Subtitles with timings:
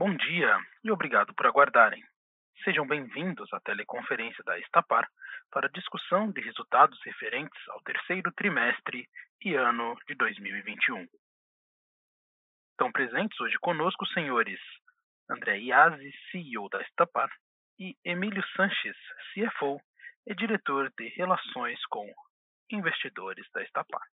[0.00, 2.02] Bom dia e obrigado por aguardarem.
[2.64, 5.06] Sejam bem-vindos à teleconferência da Estapar
[5.50, 9.06] para discussão de resultados referentes ao terceiro trimestre
[9.44, 11.06] e ano de 2021.
[12.70, 14.58] Estão presentes hoje conosco os senhores
[15.28, 17.28] André Iazzi, CEO da Estapar,
[17.78, 18.96] e Emílio Sanches,
[19.34, 19.82] CFO
[20.26, 22.10] e diretor de Relações com
[22.70, 24.06] Investidores da Estapar.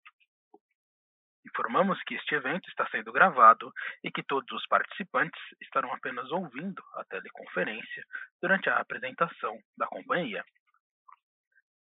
[1.46, 3.72] Informamos que este evento está sendo gravado
[4.02, 8.04] e que todos os participantes estarão apenas ouvindo a teleconferência
[8.42, 10.44] durante a apresentação da companhia.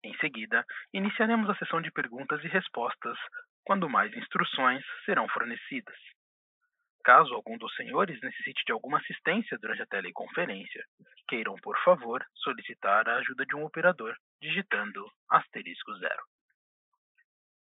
[0.02, 0.64] Em seguida,
[0.94, 3.18] iniciaremos a sessão de perguntas e respostas,
[3.62, 5.98] quando mais instruções serão fornecidas.
[7.04, 10.84] Caso algum dos senhores necessite de alguma assistência durante a teleconferência,
[11.28, 16.22] queiram, por favor, solicitar a ajuda de um operador, digitando asterisco zero.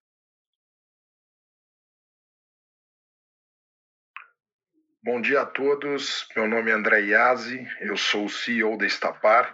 [5.03, 6.25] Bom dia a todos.
[6.33, 9.53] Meu nome é André Iazzi, eu sou o CEO da Estapar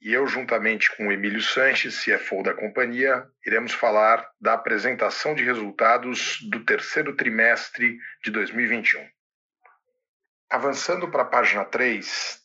[0.00, 5.42] e eu, juntamente com o Emílio Sanches, CFO da companhia, iremos falar da apresentação de
[5.42, 9.04] resultados do terceiro trimestre de 2021.
[10.48, 12.40] Avançando para a página 3,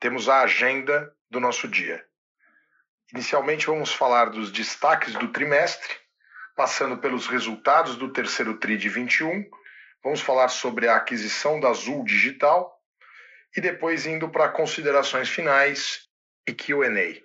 [0.00, 2.02] temos a agenda do nosso dia.
[3.12, 5.94] Inicialmente, vamos falar dos destaques do trimestre,
[6.56, 9.44] passando pelos resultados do terceiro TRI de 21,
[10.02, 12.74] vamos falar sobre a aquisição da Azul Digital
[13.56, 16.08] e depois indo para considerações finais
[16.46, 17.22] e QA.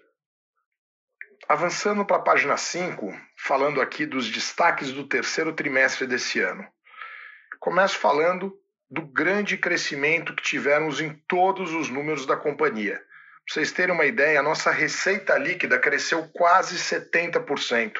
[1.47, 6.66] Avançando para a página 5, falando aqui dos destaques do terceiro trimestre desse ano.
[7.59, 8.57] Começo falando
[8.90, 12.96] do grande crescimento que tivemos em todos os números da companhia.
[12.96, 18.00] Para vocês terem uma ideia, a nossa receita líquida cresceu quase 70%,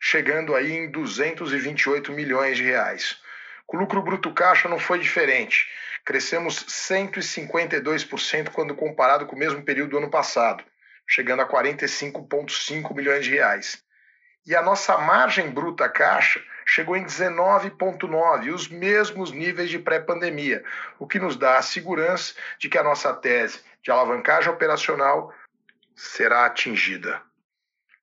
[0.00, 3.16] chegando aí em 228 milhões de reais.
[3.68, 5.68] O lucro bruto caixa não foi diferente.
[6.04, 10.64] Crescemos 152% quando comparado com o mesmo período do ano passado,
[11.06, 13.82] chegando a 45,5 milhões de reais.
[14.46, 20.64] E a nossa margem bruta caixa chegou em 19,9, os mesmos níveis de pré-pandemia,
[20.98, 25.34] o que nos dá a segurança de que a nossa tese de alavancagem operacional
[25.94, 27.20] será atingida.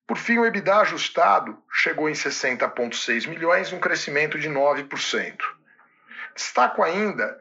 [0.06, 5.36] Por fim, o EBITDA ajustado chegou em 60,6 milhões, um crescimento de 9%.
[6.34, 7.38] Destaco ainda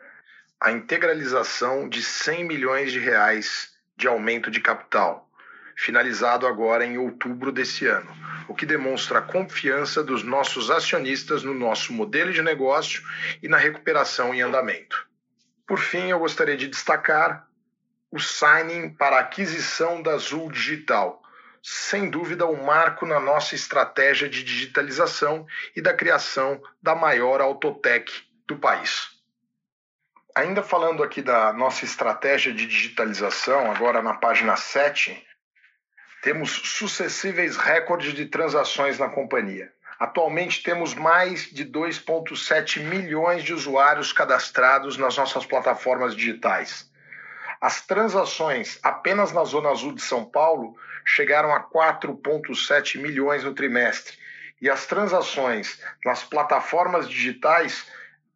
[0.59, 5.29] a integralização de 100 milhões de reais de aumento de capital,
[5.76, 8.11] finalizado agora em outubro desse ano,
[8.47, 13.03] o que demonstra a confiança dos nossos acionistas no nosso modelo de negócio
[13.41, 15.08] e na recuperação em andamento.
[15.67, 17.47] Por fim, eu gostaria de destacar
[18.09, 21.22] o signing para a aquisição da Azul Digital,
[21.61, 25.46] sem dúvida um marco na nossa estratégia de digitalização
[25.76, 29.16] e da criação da maior autotech do país.
[30.37, 35.25] Ainda falando aqui da nossa estratégia de digitalização, agora na página 7,
[36.22, 39.73] temos sucessíveis recordes de transações na companhia.
[39.99, 46.87] Atualmente temos mais de 2,7 milhões de usuários cadastrados nas nossas plataformas digitais.
[47.59, 54.16] As transações apenas na Zona Azul de São Paulo chegaram a 4,7 milhões no trimestre.
[54.61, 57.87] E as transações nas plataformas digitais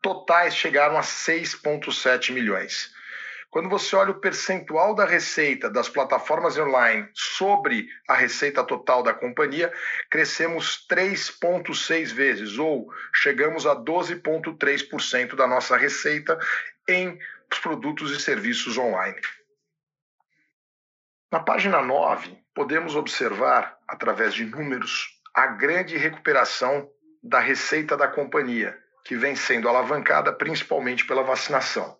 [0.01, 2.92] totais chegaram a 6,7 milhões.
[3.51, 9.13] Quando você olha o percentual da receita das plataformas online sobre a receita total da
[9.13, 9.71] companhia,
[10.09, 16.39] crescemos 3,6 vezes, ou chegamos a 12,3% da nossa receita
[16.88, 17.19] em
[17.62, 19.19] produtos e serviços online.
[21.30, 26.89] Na página 9, podemos observar, através de números, a grande recuperação
[27.21, 32.00] da receita da companhia, que vem sendo alavancada principalmente pela vacinação.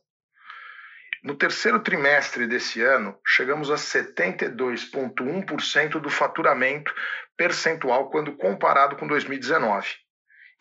[1.24, 6.92] No terceiro trimestre desse ano, chegamos a 72,1% do faturamento
[7.38, 9.88] percentual quando comparado com 2019.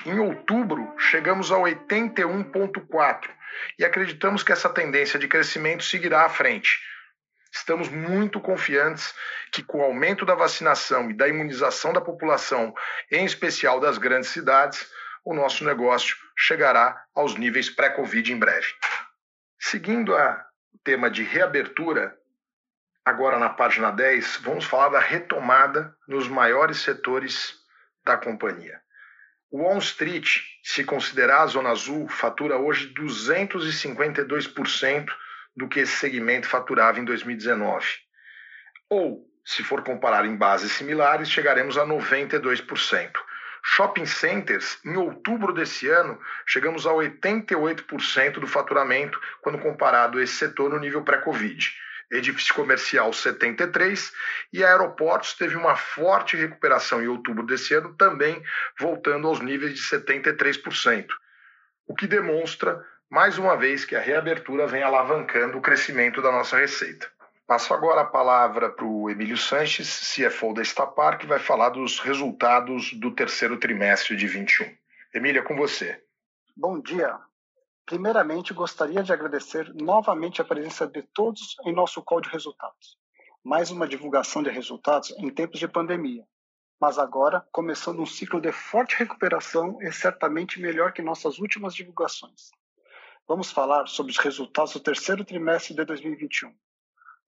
[0.04, 3.30] Em outubro, chegamos a 81,4%
[3.78, 6.78] e acreditamos que essa tendência de crescimento seguirá à frente.
[7.52, 9.14] Estamos muito confiantes
[9.50, 12.72] que, com o aumento da vacinação e da imunização da população,
[13.10, 14.86] em especial das grandes cidades,
[15.24, 18.66] o nosso negócio chegará aos níveis pré-Covid em breve.
[19.58, 20.44] Seguindo a
[20.82, 22.16] tema de reabertura,
[23.04, 27.54] agora na página 10, vamos falar da retomada nos maiores setores
[28.04, 28.80] da companhia.
[29.50, 35.12] O Wall Street, se considerar a Zona Azul, fatura hoje 252%
[35.56, 37.84] do que esse segmento faturava em 2019.
[38.88, 43.10] Ou, se for comparar em bases similares, chegaremos a 92%.
[43.62, 50.34] Shopping centers, em outubro desse ano, chegamos a 88% do faturamento quando comparado a esse
[50.34, 51.72] setor no nível pré-Covid.
[52.10, 54.12] Edifício comercial 73
[54.52, 58.42] e aeroportos teve uma forte recuperação em outubro desse ano, também
[58.78, 61.06] voltando aos níveis de 73%,
[61.86, 66.56] o que demonstra mais uma vez que a reabertura vem alavancando o crescimento da nossa
[66.56, 67.08] receita.
[67.50, 71.98] Passo agora a palavra para o Emílio Sanches, CFO da Estapar, que vai falar dos
[71.98, 74.72] resultados do terceiro trimestre de 21.
[75.12, 76.00] Emília, com você.
[76.56, 77.18] Bom dia.
[77.84, 82.96] Primeiramente, gostaria de agradecer novamente a presença de todos em nosso call de resultados.
[83.42, 86.24] Mais uma divulgação de resultados em tempos de pandemia,
[86.80, 92.52] mas agora começando um ciclo de forte recuperação e certamente melhor que nossas últimas divulgações.
[93.26, 96.54] Vamos falar sobre os resultados do terceiro trimestre de 2021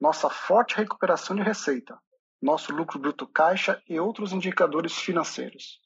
[0.03, 1.97] nossa forte recuperação de receita,
[2.43, 5.79] nosso lucro bruto caixa e outros indicadores financeiros,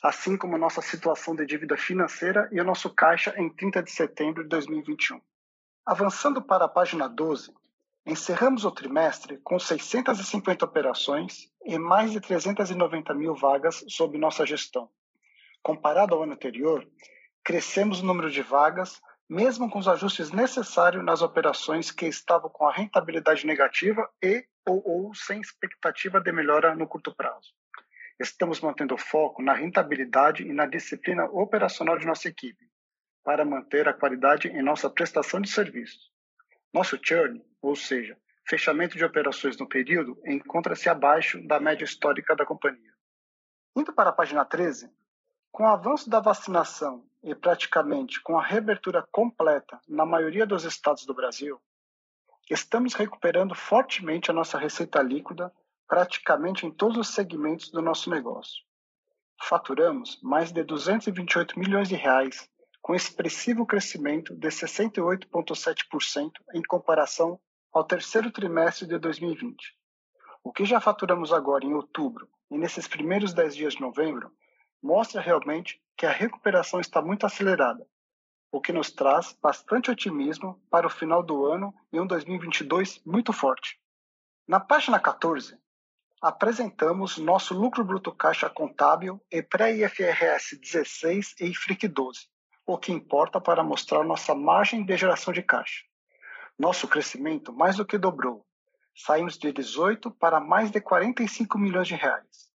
[0.00, 4.44] assim como nossa situação de dívida financeira e o nosso caixa em 30 de setembro
[4.44, 5.20] de 2021.
[5.84, 7.52] Avançando para a página 12,
[8.06, 14.88] encerramos o trimestre com 650 operações e mais de 390 mil vagas sob nossa gestão.
[15.64, 16.86] Comparado ao ano anterior,
[17.42, 22.66] crescemos o número de vagas mesmo com os ajustes necessários nas operações que estavam com
[22.66, 27.52] a rentabilidade negativa e ou, ou sem expectativa de melhora no curto prazo.
[28.18, 32.64] Estamos mantendo foco na rentabilidade e na disciplina operacional de nossa equipe,
[33.24, 36.12] para manter a qualidade em nossa prestação de serviços.
[36.72, 38.16] Nosso churn, ou seja,
[38.46, 42.92] fechamento de operações no período, encontra-se abaixo da média histórica da companhia.
[43.74, 44.90] Indo para a página 13,
[45.50, 51.06] com o avanço da vacinação e praticamente com a reabertura completa na maioria dos estados
[51.06, 51.58] do Brasil,
[52.50, 55.50] estamos recuperando fortemente a nossa receita líquida
[55.88, 58.62] praticamente em todos os segmentos do nosso negócio.
[59.42, 62.48] Faturamos mais de 228 milhões de reais,
[62.82, 67.40] com expressivo crescimento de 68,7% em comparação
[67.72, 69.74] ao terceiro trimestre de 2020.
[70.42, 74.30] O que já faturamos agora em outubro e nesses primeiros 10 dias de novembro
[74.82, 77.86] mostra realmente que a recuperação está muito acelerada,
[78.50, 83.32] o que nos traz bastante otimismo para o final do ano e um 2022 muito
[83.32, 83.78] forte.
[84.46, 85.58] Na página 14,
[86.20, 92.28] apresentamos nosso lucro bruto caixa contábil e pré-IFRS 16 e IFRIC 12,
[92.66, 95.84] o que importa para mostrar nossa margem de geração de caixa.
[96.58, 98.46] Nosso crescimento mais do que dobrou.
[98.94, 102.53] Saímos de 18 para mais de 45 milhões de reais.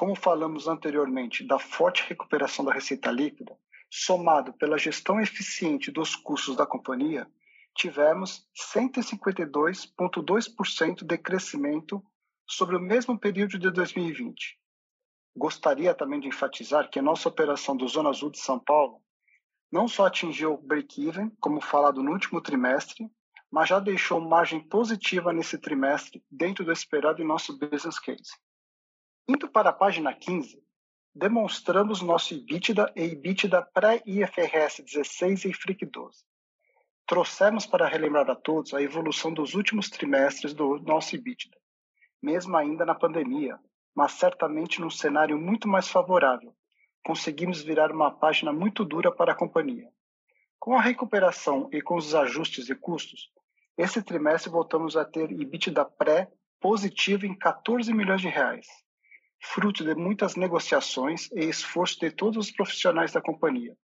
[0.00, 3.54] Como falamos anteriormente da forte recuperação da receita líquida,
[3.90, 7.30] somado pela gestão eficiente dos custos da companhia,
[7.76, 12.02] tivemos 152,2% de crescimento
[12.48, 14.58] sobre o mesmo período de 2020.
[15.36, 19.02] Gostaria também de enfatizar que a nossa operação do Zona Azul de São Paulo
[19.70, 23.06] não só atingiu o break-even, como falado no último trimestre,
[23.50, 28.32] mas já deixou margem positiva nesse trimestre dentro do esperado em nosso business case.
[29.28, 30.62] Indo para a página 15,
[31.14, 36.24] demonstramos nosso EBITDA e EBITDA pré-IFRS 16 e IFRIC 12.
[37.06, 41.56] trouxemos para relembrar a todos a evolução dos últimos trimestres do nosso EBITDA,
[42.22, 43.58] mesmo ainda na pandemia,
[43.94, 46.54] mas certamente num cenário muito mais favorável.
[47.04, 49.88] Conseguimos virar uma página muito dura para a companhia.
[50.58, 53.30] Com a recuperação e com os ajustes de custos,
[53.76, 58.66] esse trimestre voltamos a ter EBITDA pré positivo em 14 milhões de reais,
[59.40, 63.76] fruto de muitas negociações e esforço de todos os profissionais da companhia.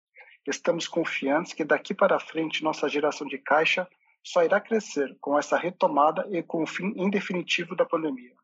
[0.47, 3.89] Estamos confiantes que daqui para frente nossa geração de caixa
[4.23, 8.35] só irá crescer com essa retomada e com o fim em definitivo da pandemia.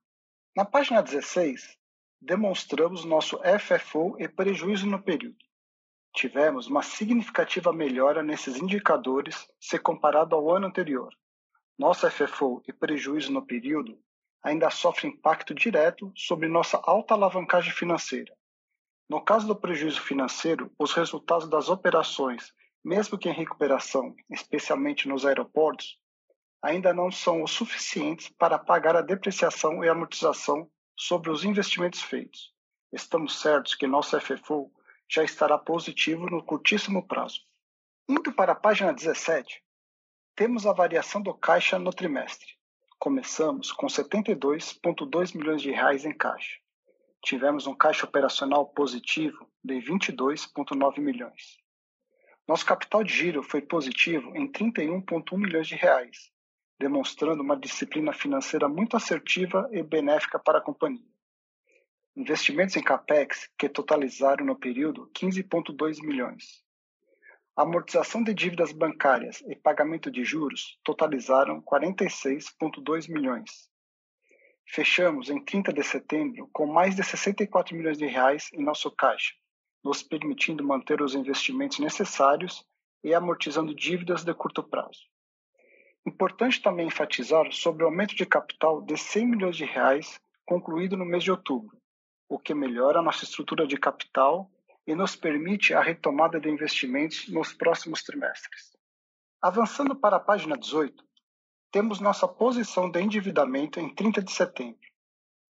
[0.56, 1.76] Na página 16,
[2.20, 5.44] demonstramos nosso FFO e prejuízo no período.
[6.14, 11.12] Tivemos uma significativa melhora nesses indicadores se comparado ao ano anterior.
[11.78, 13.98] Nosso FFO e prejuízo no período
[14.42, 18.34] ainda sofrem impacto direto sobre nossa alta alavancagem financeira.
[19.08, 22.52] No caso do prejuízo financeiro, os resultados das operações,
[22.84, 25.98] mesmo que em recuperação, especialmente nos aeroportos,
[26.62, 32.52] ainda não são o suficientes para pagar a depreciação e amortização sobre os investimentos feitos.
[32.92, 34.72] Estamos certos que nosso FFO
[35.08, 37.40] já estará positivo no curtíssimo prazo.
[38.08, 39.62] Indo para a página 17,
[40.34, 42.61] temos a variação do caixa no trimestre.
[43.02, 46.60] Começamos com 72,2 milhões de reais em caixa.
[47.20, 51.58] Tivemos um caixa operacional positivo de 22,9 milhões.
[52.46, 56.30] Nosso capital de giro foi positivo em 31,1 milhões de reais,
[56.78, 61.10] demonstrando uma disciplina financeira muito assertiva e benéfica para a companhia.
[62.14, 66.62] Investimentos em capex que totalizaram no período 15,2 milhões.
[67.54, 73.68] Amortização de dívidas bancárias e pagamento de juros totalizaram 46,2 milhões.
[74.66, 79.34] Fechamos em 30 de setembro com mais de 64 milhões de reais em nosso caixa,
[79.84, 82.64] nos permitindo manter os investimentos necessários
[83.04, 85.02] e amortizando dívidas de curto prazo.
[86.06, 91.04] Importante também enfatizar sobre o aumento de capital de 100 milhões de reais concluído no
[91.04, 91.76] mês de outubro,
[92.30, 94.50] o que melhora a nossa estrutura de capital
[94.86, 98.72] e nos permite a retomada de investimentos nos próximos trimestres.
[99.40, 101.04] Avançando para a página 18,
[101.70, 104.80] temos nossa posição de endividamento em 30 de setembro.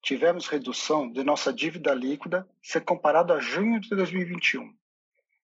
[0.02, 4.74] Tivemos redução de nossa dívida líquida se comparado a junho de 2021,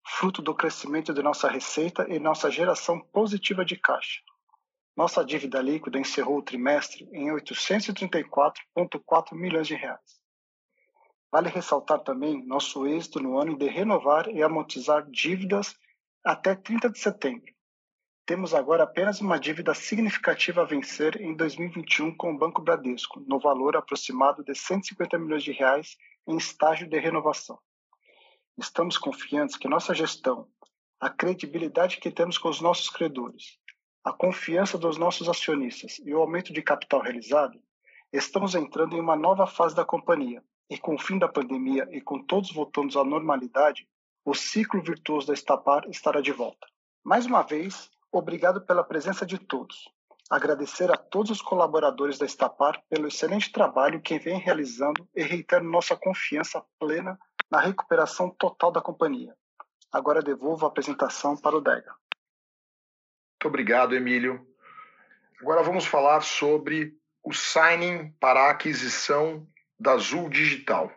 [0.03, 4.23] fruto do crescimento de nossa receita e nossa geração positiva de caixa.
[4.97, 10.26] Nossa dívida líquida encerrou o trimestre em 834,4 milhões de reais.
[11.31, 15.75] Vale ressaltar também nosso êxito no ano de renovar e amortizar dívidas
[16.25, 17.53] até 30 de setembro.
[18.27, 23.39] Temos agora apenas uma dívida significativa a vencer em 2021 com o Banco Bradesco, no
[23.39, 27.59] valor aproximado de 150 milhões de reais em estágio de renovação.
[28.59, 30.49] Estamos confiantes que nossa gestão,
[30.99, 33.59] a credibilidade que temos com os nossos credores,
[34.03, 37.61] a confiança dos nossos acionistas e o aumento de capital realizado,
[38.13, 40.43] estamos entrando em uma nova fase da companhia.
[40.69, 43.89] E com o fim da pandemia e com todos voltando à normalidade,
[44.25, 46.67] o ciclo virtuoso da Estapar estará de volta.
[47.05, 49.89] Mais uma vez, obrigado pela presença de todos.
[50.29, 55.65] Agradecer a todos os colaboradores da Estapar pelo excelente trabalho que vem realizando e reitero
[55.65, 57.17] nossa confiança plena
[57.49, 59.37] na recuperação total da companhia.
[59.93, 61.95] Agora devolvo a apresentação para o Dega.
[63.35, 64.45] Muito obrigado, Emílio.
[65.41, 69.47] Agora vamos falar sobre o signing para a aquisição
[69.79, 70.93] da Azul Digital.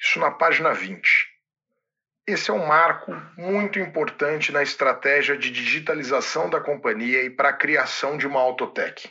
[0.00, 1.36] Isso na página 20.
[2.26, 7.56] Esse é um marco muito importante na estratégia de digitalização da companhia e para a
[7.56, 9.10] criação de uma autotech.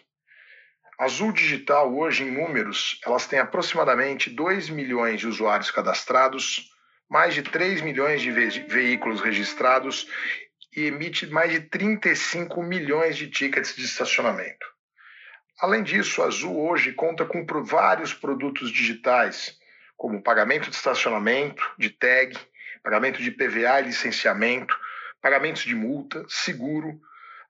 [0.98, 6.70] Azul Digital, hoje em números, elas têm aproximadamente 2 milhões de usuários cadastrados,
[7.10, 10.08] mais de 3 milhões de ve veículos registrados
[10.76, 14.75] e emite mais de 35 milhões de tickets de estacionamento.
[15.60, 19.58] Além disso, a Azul hoje conta com vários produtos digitais,
[19.96, 22.38] como pagamento de estacionamento, de tag,
[22.84, 24.78] pagamento de PVA e licenciamento,
[25.22, 27.00] pagamentos de multa, seguro,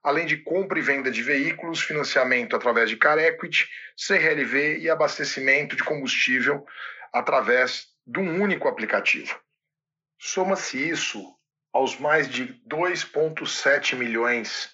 [0.04, 5.74] além de compra e venda de veículos, financiamento através de Car Equity, CRLV e abastecimento
[5.74, 6.64] de combustível
[7.12, 9.36] através de um único aplicativo.
[10.16, 11.34] Soma-se isso
[11.72, 14.70] aos mais de 2,7 milhões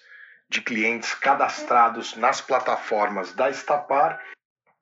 [0.53, 4.23] de clientes cadastrados nas plataformas da Estapar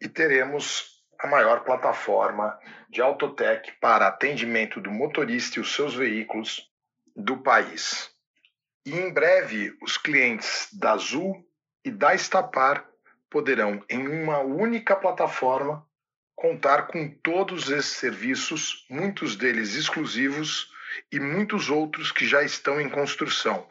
[0.01, 2.59] e teremos a maior plataforma
[2.89, 6.69] de autotech para atendimento do motorista e os seus veículos
[7.15, 8.11] do país.
[8.85, 11.41] E em breve, os clientes da Azul
[11.85, 12.85] e da Estapar
[13.29, 15.87] poderão, em uma única plataforma,
[16.35, 20.69] contar com todos esses serviços, muitos deles exclusivos
[21.09, 23.65] e muitos outros que já estão em construção.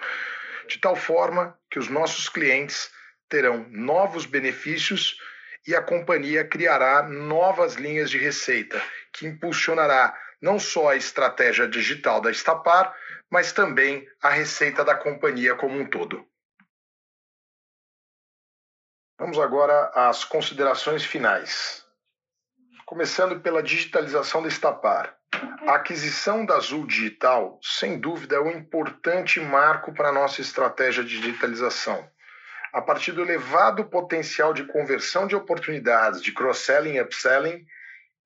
[0.71, 2.91] De tal forma que os nossos clientes
[3.29, 5.19] terão novos benefícios
[5.67, 8.81] e a companhia criará novas linhas de receita,
[9.13, 12.97] que impulsionará não só a estratégia digital da Estapar,
[13.29, 16.25] mas também a receita da companhia como um todo.
[19.19, 21.85] Vamos agora às considerações finais.
[22.87, 25.20] Começando pela digitalização da Estapar.
[25.33, 31.05] A aquisição da Azul Digital, sem dúvida, é um importante marco para a nossa estratégia
[31.05, 32.09] de digitalização.
[32.73, 37.65] A partir do elevado potencial de conversão de oportunidades de cross-selling e upselling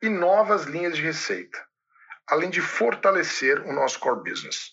[0.01, 1.63] e novas linhas de receita,
[2.27, 4.73] além de fortalecer o nosso core business.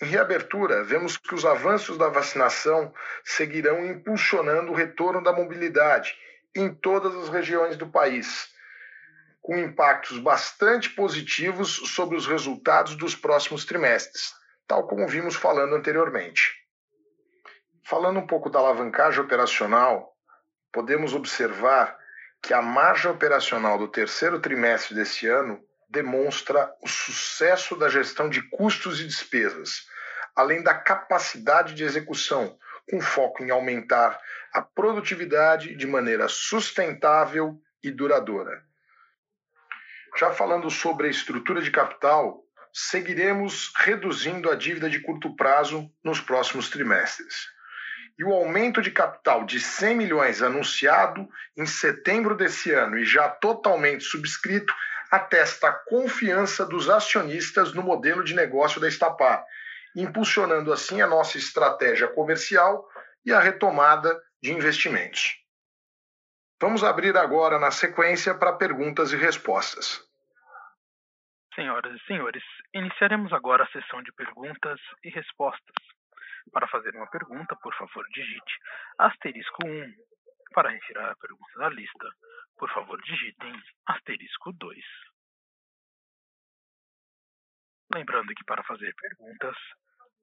[0.00, 2.94] Em reabertura, vemos que os avanços da vacinação
[3.24, 6.16] seguirão impulsionando o retorno da mobilidade
[6.54, 8.56] em todas as regiões do país
[9.48, 14.34] com impactos bastante positivos sobre os resultados dos próximos trimestres,
[14.66, 16.52] tal como vimos falando anteriormente.
[17.82, 20.14] Falando um pouco da alavancagem operacional,
[20.70, 21.96] podemos observar
[22.42, 28.42] que a margem operacional do terceiro trimestre deste ano demonstra o sucesso da gestão de
[28.50, 29.86] custos e despesas,
[30.36, 32.58] além da capacidade de execução,
[32.90, 34.20] com foco em aumentar
[34.52, 38.67] a produtividade de maneira sustentável e duradoura.
[40.18, 46.20] Já falando sobre a estrutura de capital, seguiremos reduzindo a dívida de curto prazo nos
[46.20, 47.46] próximos trimestres.
[48.18, 53.28] E o aumento de capital de 100 milhões anunciado em setembro desse ano e já
[53.28, 54.74] totalmente subscrito
[55.08, 59.44] atesta a confiança dos acionistas no modelo de negócio da Estapar,
[59.94, 62.88] impulsionando assim a nossa estratégia comercial
[63.24, 65.36] e a retomada de investimentos.
[66.60, 70.07] Vamos abrir agora na sequência para perguntas e respostas.
[71.58, 75.74] Senhoras e senhores, iniciaremos agora a sessão de perguntas e respostas.
[76.52, 78.54] Para fazer uma pergunta, por favor, digite
[78.96, 79.92] asterisco 1.
[80.54, 82.10] Para retirar a pergunta da lista,
[82.56, 84.84] por favor, digitem asterisco 2.
[87.92, 89.56] Lembrando que para fazer perguntas,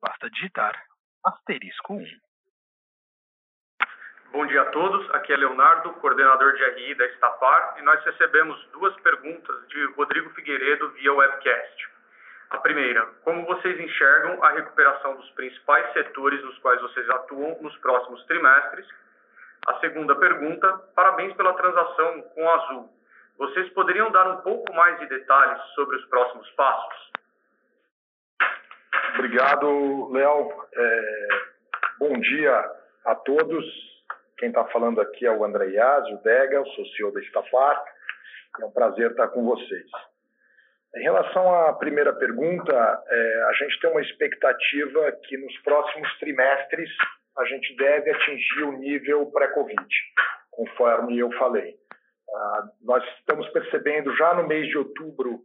[0.01, 0.81] basta digitar
[1.25, 2.05] asterisco 1.
[4.31, 8.67] Bom dia a todos, aqui é Leonardo, coordenador de RI da Estapar, e nós recebemos
[8.73, 11.89] duas perguntas de Rodrigo Figueiredo via webcast.
[12.49, 17.75] A primeira, como vocês enxergam a recuperação dos principais setores nos quais vocês atuam nos
[17.77, 18.85] próximos trimestres?
[19.67, 22.89] A segunda pergunta, parabéns pela transação com a Azul.
[23.37, 27.11] Vocês poderiam dar um pouco mais de detalhes sobre os próximos passos?
[29.15, 30.65] Obrigado, Léo.
[30.73, 31.27] É,
[31.99, 32.71] bom dia
[33.05, 33.94] a todos.
[34.37, 37.83] Quem está falando aqui é o André Iazzi, o Dega, o CEO da Estafar.
[38.61, 39.85] É um prazer estar com vocês.
[40.95, 46.89] Em relação à primeira pergunta, é, a gente tem uma expectativa que nos próximos trimestres
[47.37, 49.87] a gente deve atingir o nível pré-Covid,
[50.51, 51.75] conforme eu falei.
[52.33, 55.41] Ah, nós estamos percebendo já no mês de outubro,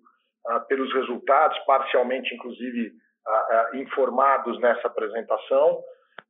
[0.47, 2.93] ah, pelos resultados, parcialmente inclusive
[3.27, 5.83] ah, informados nessa apresentação,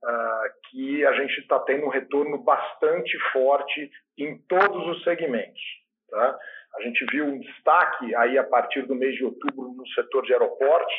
[0.03, 5.61] uh, que a gente está tendo um retorno bastante forte em todos os segmentos.
[6.09, 6.39] Tá?
[6.79, 10.33] A gente viu um destaque aí a partir do mês de outubro no setor de
[10.33, 10.95] aeroportos,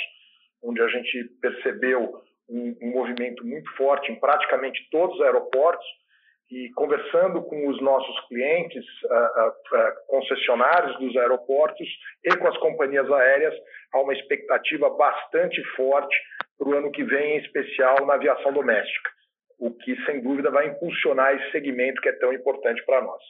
[0.63, 5.85] onde a gente percebeu um, um movimento muito forte em praticamente todos os aeroportos,
[6.51, 11.87] e conversando com os nossos clientes, uh, uh, concessionários dos aeroportos
[12.25, 13.55] e com as companhias aéreas,
[13.93, 16.15] há uma expectativa bastante forte
[16.61, 19.09] para o ano que vem, em especial na aviação doméstica,
[19.59, 23.23] o que sem dúvida vai impulsionar esse segmento que é tão importante para nós.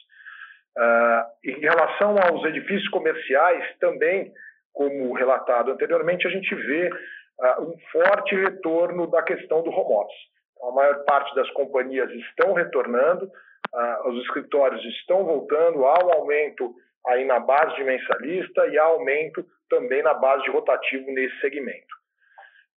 [0.76, 4.30] Uh, em relação aos edifícios comerciais, também,
[4.74, 10.32] como relatado anteriormente, a gente vê uh, um forte retorno da questão do home office.
[10.54, 16.12] Então, a maior parte das companhias estão retornando, uh, os escritórios estão voltando, há um
[16.12, 16.74] aumento
[17.06, 22.01] aí na base de mensalista e há aumento também na base de rotativo nesse segmento.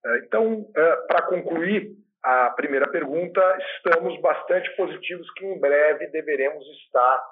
[0.04, 3.40] É, então, é, para concluir a primeira pergunta,
[3.76, 7.24] estamos bastante positivos que em breve deveremos estar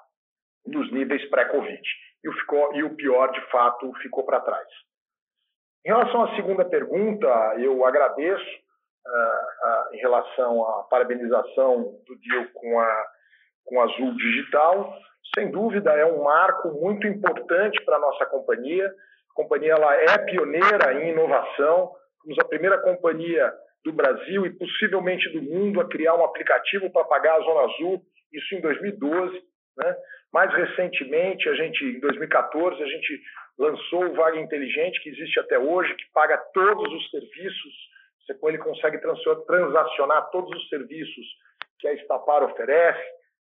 [0.65, 1.81] nos níveis pré-Covid.
[2.73, 4.67] E, o pior, de fato, ficou para trás.
[5.85, 7.27] Em relação à segunda pergunta,
[7.59, 8.65] eu agradeço
[9.05, 13.05] uh, em relação à parabenização do deal com a,
[13.65, 14.91] com a Azul Digital.
[15.35, 18.87] Sem dúvida, é um marco muito importante para a nossa companhia.
[18.87, 21.91] A companhia ela é pioneira em inovação,
[22.25, 27.05] Fomos a primeira companhia do Brasil e possivelmente do mundo a criar um aplicativo para
[27.05, 28.01] pagar a Zona Azul,
[28.33, 29.43] isso em 2012.
[29.77, 29.95] Né?
[30.33, 33.21] Mais recentemente, a gente, em 2014, a gente
[33.59, 37.73] lançou o Vaga Inteligente, que existe até hoje, que paga todos os serviços
[38.25, 38.99] Você com ele consegue
[39.45, 41.25] transacionar todos os serviços
[41.79, 43.05] que a Estapar oferece,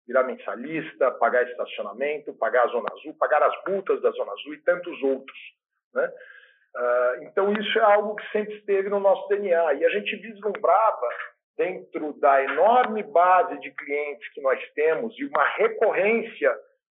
[0.05, 4.61] virar mensalista, pagar estacionamento, pagar a Zona Azul, pagar as multas da Zona Azul e
[4.63, 5.37] tantos outros.
[5.93, 6.11] Né?
[6.75, 9.75] Uh, então, isso é algo que sempre esteve no nosso DNA.
[9.75, 11.07] E a gente vislumbrava,
[11.57, 16.53] dentro da enorme base de clientes que nós temos e uma recorrência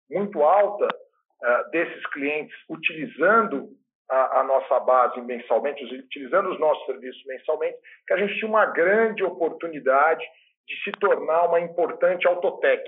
[0.09, 3.69] muito alta uh, desses clientes utilizando
[4.09, 8.65] a, a, nossa base mensalmente, utilizando os nossos serviços mensalmente, que a gente tinha uma
[8.65, 10.23] grande oportunidade
[10.67, 12.83] de se tornar uma importante autotech,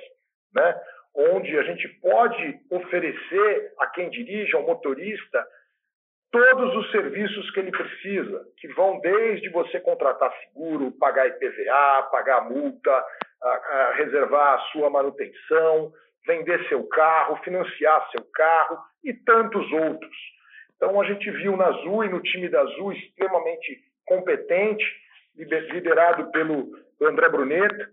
[0.53, 0.81] né?
[1.15, 5.47] onde a gente pode oferecer a quem dirige, ao motorista,
[6.33, 12.49] todos os serviços que ele precisa, que vão desde você contratar seguro, pagar IPVA, pagar
[12.49, 12.91] multa,
[13.43, 15.93] a, a reservar a sua manutenção,
[16.25, 20.15] vender seu carro, financiar seu carro e tantos outros.
[20.75, 24.83] Então a gente viu na Azul e no time da Azul extremamente competente,
[25.35, 27.89] liderado pelo André Bruneta,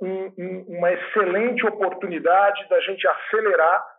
[0.00, 3.97] um, um, uma excelente oportunidade da gente acelerar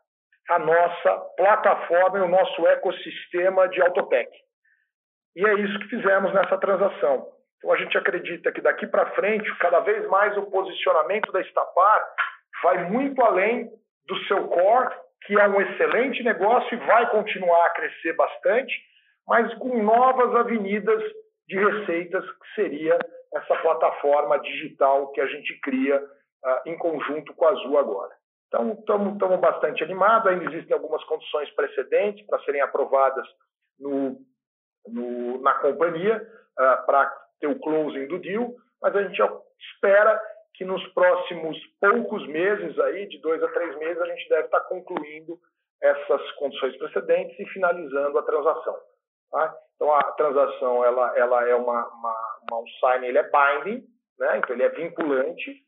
[0.49, 4.29] a nossa plataforma e o nosso ecossistema de Autotech.
[5.35, 7.27] E é isso que fizemos nessa transação.
[7.57, 12.03] Então a gente acredita que daqui para frente, cada vez mais o posicionamento da Estapar
[12.63, 13.69] vai muito além
[14.07, 14.93] do seu core,
[15.25, 18.73] que é um excelente negócio e vai continuar a crescer bastante,
[19.27, 21.03] mas com novas avenidas
[21.47, 22.97] de receitas, que seria
[23.35, 28.18] essa plataforma digital que a gente cria uh, em conjunto com a Azul agora.
[28.49, 33.25] Então, estamos bastante animados, ainda existem algumas condições precedentes para serem aprovadas
[33.79, 34.17] no,
[34.87, 37.05] no, na companhia uh, para
[37.39, 39.21] ter o closing do deal, mas a gente
[39.59, 40.19] espera
[40.55, 44.61] que nos próximos poucos meses, aí, de dois a três meses, a gente deve estar
[44.61, 45.39] concluindo
[45.81, 48.75] essas condições precedentes e finalizando a transação.
[49.31, 49.55] Tá?
[49.75, 53.85] Então, a transação ela, ela é uma, uma, uma um sign, ele é binding,
[54.17, 54.37] né?
[54.37, 55.63] então ele é vinculante,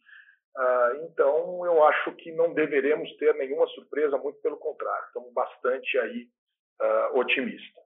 [0.56, 5.98] Uh, então, eu acho que não deveremos ter nenhuma surpresa, muito pelo contrário, estamos bastante
[5.98, 6.28] aí
[6.82, 7.84] uh, otimistas.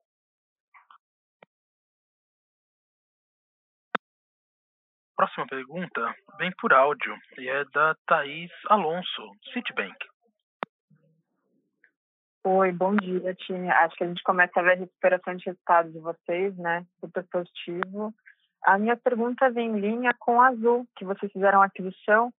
[5.16, 9.96] Próxima pergunta vem por áudio e é da Thaís Alonso, Citibank.
[12.44, 13.70] Oi, bom dia, time.
[13.70, 16.86] Acho que a gente começa a ver a recuperação de resultados de vocês, né?
[17.00, 18.14] Super positivo.
[18.64, 22.32] A minha pergunta vem em linha com a Azul, que vocês fizeram a aquisição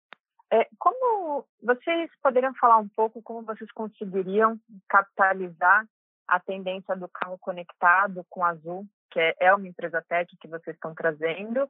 [0.79, 5.85] como vocês poderiam falar um pouco como vocês conseguiriam capitalizar
[6.27, 10.75] a tendência do carro conectado com Azul, que é, é uma empresa tech que vocês
[10.75, 11.69] estão trazendo,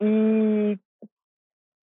[0.00, 0.78] e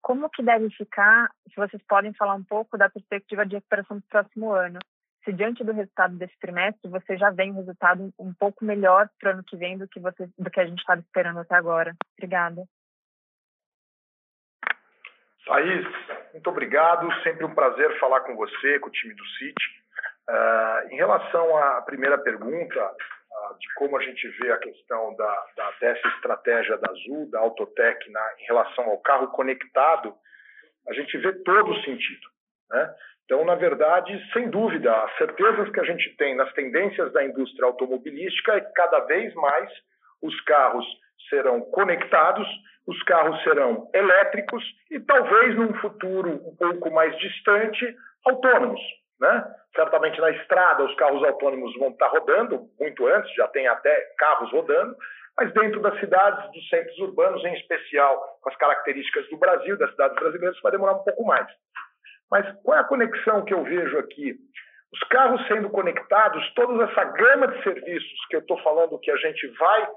[0.00, 4.04] como que deve ficar, se vocês podem falar um pouco da perspectiva de recuperação do
[4.08, 4.78] próximo ano.
[5.24, 9.30] Se diante do resultado desse trimestre, você já vem um resultado um pouco melhor para
[9.30, 11.96] o ano que vem do que, você, do que a gente estava esperando até agora.
[12.16, 12.64] Obrigada.
[15.44, 15.86] Thaís,
[16.36, 17.10] muito obrigado.
[17.22, 19.64] Sempre um prazer falar com você, com o time do City.
[20.28, 25.44] Uh, em relação à primeira pergunta, uh, de como a gente vê a questão da,
[25.56, 30.14] da, dessa estratégia da Azul, da Autotech, na, em relação ao carro conectado,
[30.88, 32.28] a gente vê todo o sentido.
[32.70, 32.94] Né?
[33.24, 37.66] Então, na verdade, sem dúvida, as certezas que a gente tem nas tendências da indústria
[37.66, 39.70] automobilística é que cada vez mais
[40.22, 40.84] os carros
[41.28, 42.46] serão conectados,
[42.86, 48.80] os carros serão elétricos e talvez num futuro um pouco mais distante, autônomos.
[49.20, 49.44] Né?
[49.74, 54.50] Certamente na estrada os carros autônomos vão estar rodando, muito antes, já tem até carros
[54.52, 54.94] rodando,
[55.36, 59.90] mas dentro das cidades, dos centros urbanos, em especial com as características do Brasil, das
[59.90, 61.46] cidades brasileiras, vai demorar um pouco mais.
[62.30, 64.34] Mas qual é a conexão que eu vejo aqui?
[64.92, 69.16] Os carros sendo conectados, toda essa gama de serviços que eu estou falando que a
[69.16, 69.88] gente vai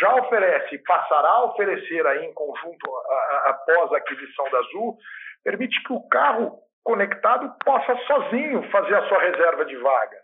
[0.00, 4.96] já oferece passará a oferecer aí em conjunto a, a, após a aquisição da Azul,
[5.42, 10.16] permite que o carro conectado possa sozinho fazer a sua reserva de vaga,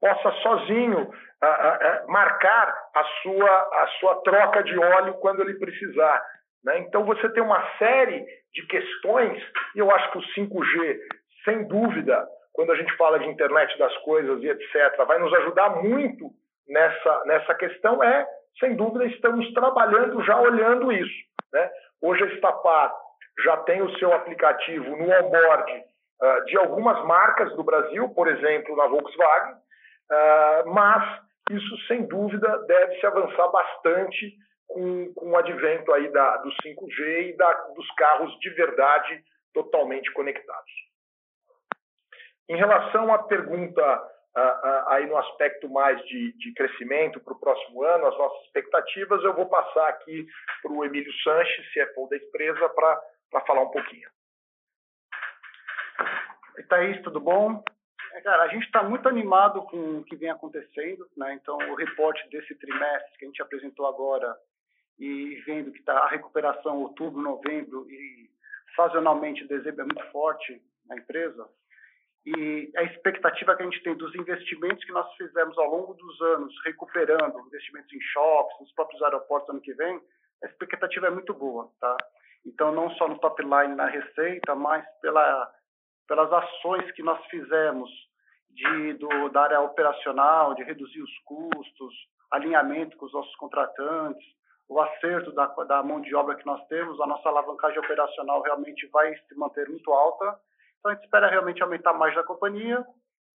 [0.00, 1.10] possa sozinho
[1.42, 6.22] a, marcar a sua, a sua troca de óleo quando ele precisar.
[6.64, 6.78] Né?
[6.80, 9.42] Então você tem uma série de questões,
[9.74, 10.98] e eu acho que o 5G,
[11.44, 15.70] sem dúvida, quando a gente fala de internet das coisas e etc., vai nos ajudar
[15.82, 16.30] muito
[16.68, 18.26] nessa, nessa questão, é
[18.60, 21.26] sem dúvida, estamos trabalhando já olhando isso.
[21.52, 21.70] Né?
[22.02, 22.94] Hoje a Estapar
[23.44, 28.74] já tem o seu aplicativo no onboard uh, de algumas marcas do Brasil, por exemplo,
[28.76, 34.34] na Volkswagen, uh, mas isso, sem dúvida, deve se avançar bastante
[34.66, 39.22] com, com o advento aí da, do 5G e da, dos carros de verdade
[39.54, 40.72] totalmente conectados.
[42.48, 44.15] Em relação à pergunta
[44.88, 49.34] aí no aspecto mais de, de crescimento para o próximo ano, as nossas expectativas, eu
[49.34, 50.26] vou passar aqui
[50.62, 54.08] para o Emílio Sanches, CFO da empresa, para falar um pouquinho.
[56.68, 57.62] Thaís, tudo bom?
[58.12, 61.34] É, cara, a gente está muito animado com o que vem acontecendo, né?
[61.34, 64.34] Então, o reporte desse trimestre que a gente apresentou agora
[64.98, 68.30] e vendo que tá a recuperação outubro, novembro e
[68.74, 71.46] sazonalmente dezembro é muito forte na empresa.
[72.26, 76.20] E a expectativa que a gente tem dos investimentos que nós fizemos ao longo dos
[76.20, 80.00] anos, recuperando investimentos em shops, nos próprios aeroportos ano que vem,
[80.42, 81.96] a expectativa é muito boa, tá?
[82.44, 85.52] Então, não só no top line na receita, mas pela
[86.06, 87.90] pelas ações que nós fizemos
[88.50, 91.94] de, do, da área operacional, de reduzir os custos,
[92.30, 94.24] alinhamento com os nossos contratantes,
[94.68, 98.86] o acerto da, da mão de obra que nós temos, a nossa alavancagem operacional realmente
[98.88, 100.38] vai se manter muito alta.
[100.78, 102.84] Então, a gente espera realmente aumentar mais da companhia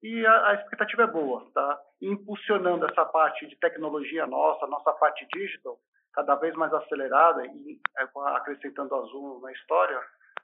[0.04, 1.80] e a, a expectativa é boa, tá?
[2.01, 5.80] E impulsionando essa parte de tecnologia nossa, nossa parte digital,
[6.13, 9.99] cada vez mais acelerada e é, acrescentando Azul na história,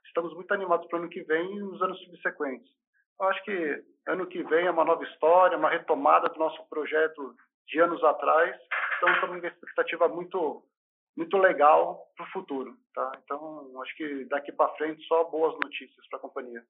[0.06, 2.70] estamos muito animados para o ano que vem e nos anos subsequentes.
[3.20, 7.34] Eu acho que ano que vem é uma nova história, uma retomada do nosso projeto
[7.66, 8.56] de anos atrás.
[8.96, 10.62] Então, estamos com uma expectativa muito,
[11.16, 12.76] muito legal para o futuro.
[12.94, 13.12] Tá?
[13.24, 16.64] Então, acho que daqui para frente só boas notícias para a companhia.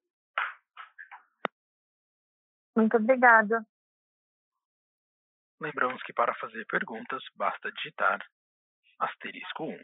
[2.79, 3.61] Muito obrigada.
[5.59, 8.25] Lembramos que para fazer perguntas basta digitar
[8.99, 9.77] asterisco 1.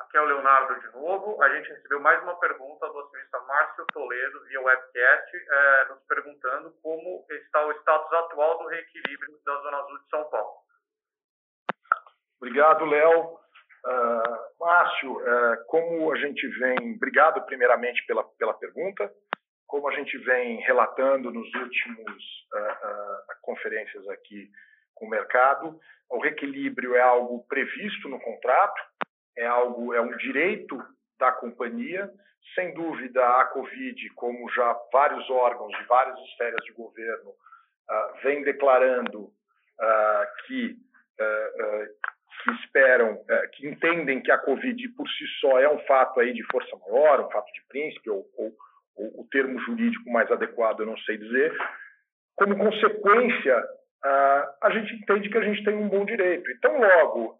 [0.00, 1.42] Aqui é o Leonardo de novo.
[1.42, 6.70] A gente recebeu mais uma pergunta do acionista Márcio Toledo via webcast, é, nos perguntando
[6.82, 10.58] como está o status atual do reequilíbrio da Zona Azul de São Paulo.
[12.36, 13.38] Obrigado, Léo.
[13.86, 19.10] Uh, Márcio, uh, como a gente vem, obrigado primeiramente pela, pela pergunta,
[19.66, 22.22] como a gente vem relatando nos últimos
[22.54, 24.50] uh, conferências aqui
[24.94, 25.78] com o mercado,
[26.10, 28.80] o reequilíbrio é algo previsto no contrato,
[29.36, 30.78] é algo, é um direito
[31.18, 32.10] da companhia.
[32.54, 38.42] Sem dúvida, a Covid, como já vários órgãos de várias esferas de governo uh, vem
[38.42, 40.76] declarando uh, que,
[41.20, 41.86] uh,
[42.42, 43.18] que esperam,
[43.54, 47.20] que entendem que a Covid por si só é um fato aí de força maior,
[47.20, 48.52] um fato de príncipe, ou, ou,
[48.96, 51.56] ou o termo jurídico mais adequado eu não sei dizer,
[52.36, 53.64] como consequência
[54.62, 56.50] a gente entende que a gente tem um bom direito.
[56.50, 57.38] Então, logo,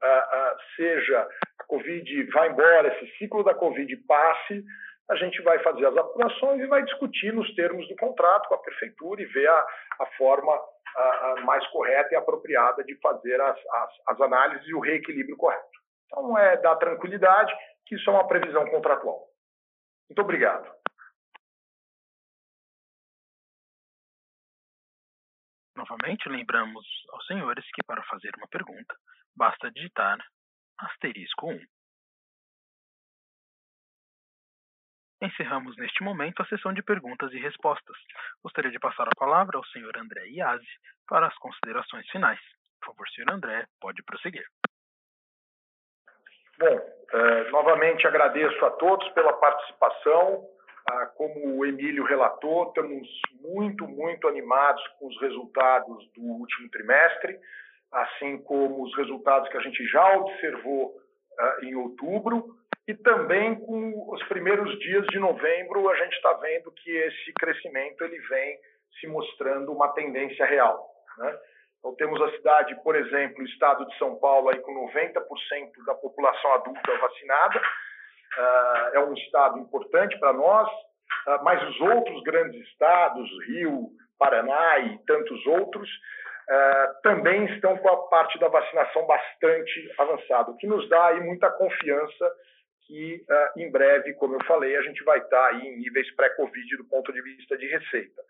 [0.76, 4.64] seja a Covid vá embora, esse ciclo da Covid passe,
[5.10, 8.62] a gente vai fazer as apurações e vai discutir nos termos do contrato com a
[8.62, 9.66] prefeitura e ver a,
[10.00, 10.58] a forma
[11.44, 15.64] mais correta e apropriada de fazer as, as, as análises e o reequilíbrio correto.
[16.06, 17.52] Então, é dar tranquilidade
[17.86, 19.26] que isso é uma previsão contratual.
[20.08, 20.70] Muito obrigado.
[25.76, 28.94] Novamente, lembramos aos senhores que para fazer uma pergunta,
[29.36, 30.18] basta digitar
[30.78, 31.60] asterisco 1.
[35.22, 37.96] Encerramos neste momento a sessão de perguntas e respostas.
[38.42, 40.66] Gostaria de passar a palavra ao senhor André Iazzi
[41.08, 42.40] para as considerações finais.
[42.80, 44.46] Por favor, senhor André, pode prosseguir.
[46.58, 46.78] Bom,
[47.12, 50.46] eh, novamente agradeço a todos pela participação.
[50.90, 53.08] Ah, como o Emílio relatou, estamos
[53.40, 57.38] muito, muito animados com os resultados do último trimestre,
[57.90, 60.94] assim como os resultados que a gente já observou
[61.38, 62.54] ah, em outubro,
[62.86, 68.04] e também com os primeiros dias de novembro, a gente está vendo que esse crescimento
[68.04, 68.58] ele vem
[69.00, 70.86] se mostrando uma tendência real.
[71.16, 71.38] Né?
[71.78, 75.94] Então, temos a cidade, por exemplo, o estado de São Paulo, aí com 90% da
[75.94, 77.62] população adulta vacinada,
[78.92, 84.98] é um estado importante para nós, uh, mas os outros grandes estados, Rio, Paraná e
[85.06, 90.88] tantos outros, uh, também estão com a parte da vacinação bastante avançada, o que nos
[90.88, 92.32] dá aí muita confiança
[92.86, 93.24] que
[93.56, 97.14] em breve, como eu falei, a gente vai estar aí em níveis pré-Covid do ponto
[97.14, 98.20] de vista de receita.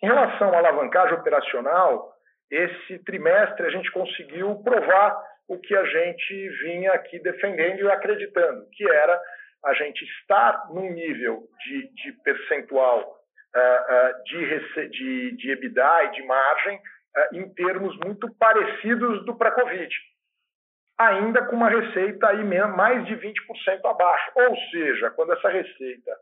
[0.00, 2.14] Em relação à alavancagem operacional,
[2.50, 5.20] esse trimestre a gente conseguiu provar
[5.50, 9.20] o que a gente vinha aqui defendendo e acreditando, que era
[9.64, 16.10] a gente estar num nível de, de percentual uh, uh, de, de, de EBITDA e
[16.12, 19.92] de margem uh, em termos muito parecidos do pré-Covid,
[20.96, 23.34] ainda com uma receita aí mais de 20%
[23.86, 24.30] abaixo.
[24.36, 26.16] Ou seja, quando essa receita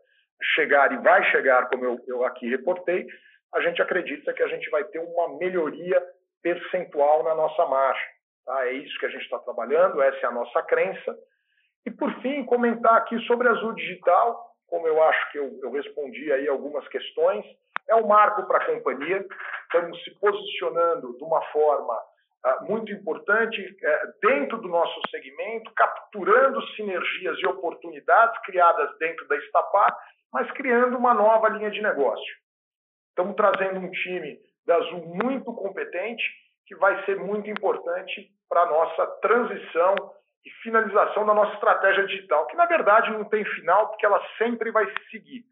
[0.54, 3.06] chegar e vai chegar, como eu, eu aqui reportei,
[3.54, 6.02] a gente acredita que a gente vai ter uma melhoria
[6.42, 8.17] percentual na nossa margem.
[8.48, 8.66] Tá?
[8.66, 11.14] É isso que a gente está trabalhando, essa é a nossa crença.
[11.84, 16.32] E, por fim, comentar aqui sobre Azul Digital, como eu acho que eu, eu respondi
[16.32, 17.44] aí algumas questões.
[17.86, 19.24] É um marco para a companhia,
[19.64, 26.66] estamos se posicionando de uma forma uh, muito importante uh, dentro do nosso segmento, capturando
[26.68, 29.94] sinergias e oportunidades criadas dentro da Estapar,
[30.32, 32.34] mas criando uma nova linha de negócio.
[33.10, 36.24] Estamos trazendo um time da Azul muito competente,
[36.66, 39.94] que vai ser muito importante para a nossa transição
[40.44, 44.70] e finalização da nossa estratégia digital, que na verdade não tem final, porque ela sempre
[44.70, 45.44] vai seguir.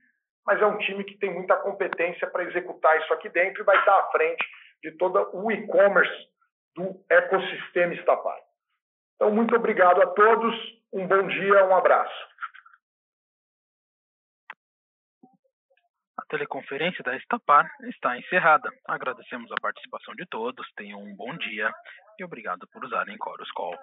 [0.46, 3.78] Mas é um time que tem muita competência para executar isso aqui dentro e vai
[3.78, 4.44] estar à frente
[4.82, 6.28] de todo o e-commerce
[6.74, 8.38] do ecossistema Estapar.
[9.16, 10.54] Então, muito obrigado a todos,
[10.92, 12.36] um bom dia, um abraço.
[16.18, 18.68] A teleconferência da Estapar está encerrada.
[18.86, 21.72] Agradecemos a participação de todos, tenham um bom dia
[22.18, 23.76] e obrigado por usarem Chorus Call.